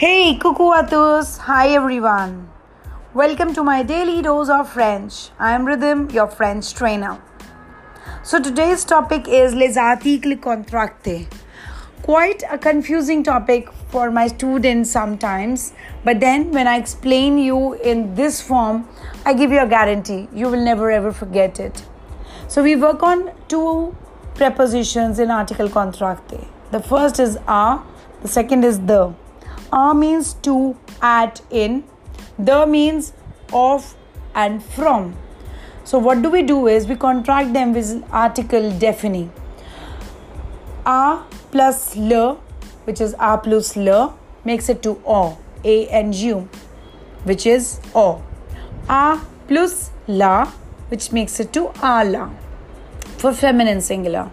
Hey, 0.00 0.38
tous. 0.38 1.36
Hi 1.46 1.68
everyone. 1.68 2.48
Welcome 3.12 3.52
to 3.52 3.62
my 3.62 3.82
daily 3.82 4.22
dose 4.22 4.48
of 4.48 4.70
French. 4.70 5.28
I 5.38 5.50
am 5.52 5.66
Rhythm, 5.66 6.08
your 6.08 6.26
French 6.26 6.72
trainer. 6.72 7.20
So 8.22 8.40
today's 8.40 8.86
topic 8.86 9.28
is 9.28 9.54
les 9.54 9.76
articles 9.76 10.36
contractés. 10.36 11.28
Quite 12.00 12.42
a 12.50 12.56
confusing 12.56 13.22
topic 13.22 13.70
for 13.90 14.10
my 14.10 14.26
students 14.28 14.90
sometimes, 14.90 15.74
but 16.02 16.18
then 16.18 16.50
when 16.50 16.66
I 16.66 16.78
explain 16.78 17.36
you 17.36 17.74
in 17.74 18.14
this 18.14 18.40
form, 18.40 18.88
I 19.26 19.34
give 19.34 19.52
you 19.52 19.60
a 19.60 19.66
guarantee 19.66 20.28
you 20.32 20.48
will 20.48 20.64
never 20.64 20.90
ever 20.90 21.12
forget 21.12 21.60
it. 21.60 21.86
So 22.48 22.62
we 22.62 22.74
work 22.74 23.02
on 23.02 23.32
two 23.48 23.94
prepositions 24.34 25.18
in 25.18 25.30
article 25.30 25.68
contracté. 25.68 26.46
The 26.70 26.80
first 26.80 27.20
is 27.20 27.36
a, 27.46 27.82
the 28.22 28.28
second 28.28 28.64
is 28.64 28.78
de. 28.78 29.14
A 29.72 29.94
means 29.94 30.34
to, 30.42 30.76
at, 31.00 31.40
in. 31.50 31.84
De 32.42 32.66
means 32.66 33.12
of 33.52 33.94
and 34.34 34.62
from. 34.62 35.16
So 35.84 35.98
what 35.98 36.22
do 36.22 36.30
we 36.30 36.42
do 36.42 36.66
is 36.66 36.86
we 36.86 36.96
contract 36.96 37.52
them 37.52 37.72
with 37.72 38.04
article 38.10 38.70
défini. 38.72 39.30
A 40.86 41.22
plus 41.50 41.96
le, 41.96 42.34
which 42.84 43.00
is 43.00 43.14
a 43.18 43.38
plus 43.38 43.76
le, 43.76 44.14
makes 44.44 44.68
it 44.68 44.82
to 44.82 45.00
o, 45.06 45.38
a 45.64 45.88
and 45.88 46.14
u, 46.14 46.48
which 47.24 47.46
is 47.46 47.80
o. 47.94 48.22
A 48.88 49.20
plus 49.48 49.90
la, 50.08 50.46
which 50.88 51.12
makes 51.12 51.38
it 51.38 51.52
to 51.52 51.70
ala 51.82 52.30
for 53.18 53.32
feminine 53.32 53.80
singular. 53.80 54.30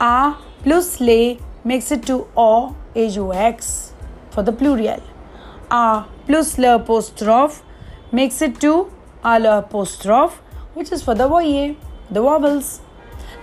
A 0.00 0.36
plus 0.62 1.00
le 1.00 1.38
makes 1.64 1.92
it 1.92 2.02
to 2.06 2.26
o, 2.36 2.74
a 2.94 3.06
u 3.06 3.32
x 3.32 3.92
for 4.36 4.44
the 4.44 4.52
plural. 4.52 5.02
A 5.70 6.04
plus 6.26 6.58
le 6.58 6.74
apostrophe 6.74 7.62
makes 8.12 8.40
it 8.42 8.60
to 8.60 8.74
a 9.24 9.40
le 9.40 9.52
apostrophe, 9.58 10.40
which 10.74 10.92
is 10.92 11.02
for 11.02 11.14
the 11.14 11.28
voyelles, 11.28 11.76
the 12.10 12.20
vowels. 12.20 12.80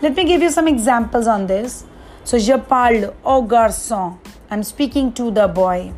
Let 0.02 0.16
me 0.16 0.24
give 0.24 0.42
you 0.42 0.52
some 0.52 0.68
examples 0.68 1.28
on 1.28 1.48
this. 1.48 1.86
So, 2.24 2.38
je 2.38 2.58
parle 2.58 3.14
au 3.26 3.42
garçon. 3.42 4.18
I'm 4.52 4.64
speaking 4.64 5.12
to 5.14 5.32
the 5.32 5.48
boy. 5.48 5.92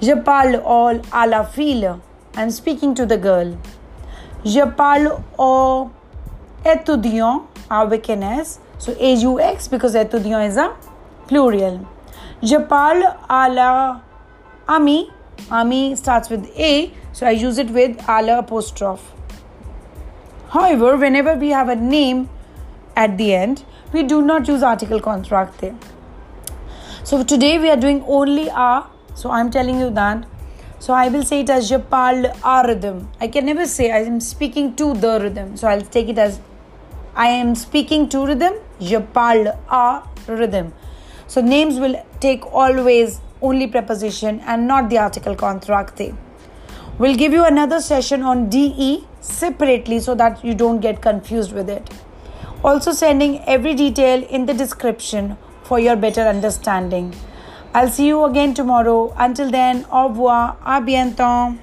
Je 0.00 0.14
parle 0.14 0.62
au, 0.64 1.00
à 1.12 1.26
la 1.26 1.44
fille. 1.44 1.90
I'm 2.36 2.50
speaking 2.50 2.94
to 2.94 3.06
the 3.06 3.20
girl. 3.20 3.56
Je 4.44 4.64
parle 4.76 5.10
au 5.38 5.90
étudiant 6.64 7.42
avec 7.68 8.08
an 8.10 8.22
S. 8.22 8.60
So, 8.78 8.92
AUX 8.92 9.68
because 9.68 9.94
étudiant 9.94 10.40
is 10.40 10.58
a 10.58 10.70
plural. 11.26 11.80
Je 12.42 12.56
parle 12.56 13.04
à 13.28 13.48
la 13.54 14.00
ami. 14.66 15.10
Ami 15.50 15.94
starts 15.94 16.30
with 16.30 16.46
A, 16.56 16.90
so 17.12 17.26
I 17.26 17.32
use 17.32 17.58
it 17.58 17.70
with 17.70 18.02
a 18.08 18.22
la 18.22 18.38
apostrophe. 18.38 19.02
However, 20.48 20.96
whenever 20.96 21.34
we 21.34 21.50
have 21.50 21.68
a 21.68 21.76
name 21.76 22.30
at 22.96 23.18
the 23.18 23.34
end, 23.34 23.62
we 23.92 24.02
do 24.02 24.22
not 24.22 24.48
use 24.48 24.62
article 24.62 25.00
contracte. 25.00 25.74
So 27.04 27.22
today 27.24 27.58
we 27.58 27.68
are 27.68 27.76
doing 27.76 28.02
only 28.06 28.48
a. 28.48 28.84
So 29.14 29.30
I'm 29.30 29.50
telling 29.50 29.78
you 29.78 29.90
that. 29.90 30.26
So 30.78 30.94
I 30.94 31.08
will 31.08 31.24
say 31.24 31.40
it 31.40 31.50
as 31.50 31.68
je 31.68 31.78
parle 31.78 32.32
a 32.42 32.62
rhythm. 32.66 33.08
I 33.20 33.28
can 33.28 33.44
never 33.44 33.66
say 33.66 33.90
I 33.90 33.98
am 33.98 34.18
speaking 34.18 34.74
to 34.76 34.94
the 34.94 35.20
rhythm. 35.20 35.58
So 35.58 35.68
I'll 35.68 35.82
take 35.82 36.08
it 36.08 36.16
as 36.16 36.40
I 37.14 37.26
am 37.26 37.54
speaking 37.54 38.08
to 38.08 38.24
rhythm. 38.24 38.54
Je 38.80 38.98
parle 38.98 39.58
a 39.68 40.02
rhythm. 40.26 40.72
So 41.32 41.40
names 41.40 41.78
will 41.78 41.94
take 42.18 42.44
always 42.52 43.20
only 43.40 43.68
preposition 43.68 44.40
and 44.40 44.66
not 44.66 44.90
the 44.90 44.98
article 44.98 45.36
contracte. 45.36 46.16
We'll 46.98 47.14
give 47.14 47.32
you 47.32 47.44
another 47.44 47.80
session 47.80 48.22
on 48.22 48.48
DE 48.48 49.06
separately 49.20 50.00
so 50.00 50.16
that 50.16 50.44
you 50.44 50.54
don't 50.54 50.80
get 50.80 51.00
confused 51.00 51.52
with 51.52 51.70
it. 51.70 51.88
Also, 52.64 52.90
sending 52.90 53.38
every 53.44 53.74
detail 53.74 54.24
in 54.24 54.46
the 54.46 54.54
description 54.54 55.36
for 55.62 55.78
your 55.78 55.94
better 55.94 56.22
understanding. 56.22 57.14
I'll 57.74 57.88
see 57.88 58.08
you 58.08 58.24
again 58.24 58.52
tomorrow. 58.52 59.14
Until 59.16 59.52
then, 59.52 59.86
au 59.92 60.08
revoir, 60.08 60.56
à 60.66 60.84
bientôt. 60.84 61.56